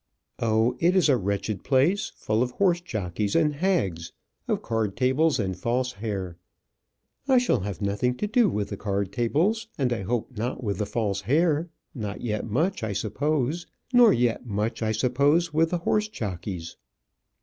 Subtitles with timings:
[0.39, 4.13] "Oh, it is a wretched place; full of horse jockeys and hags
[4.47, 6.37] of card tables and false hair."
[7.27, 10.79] "I shall have nothing to do with the card tables, and I hope not with
[10.79, 16.77] the false hair nor yet much, I suppose, with the horse jockeys."